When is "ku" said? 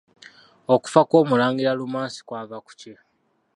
2.65-2.71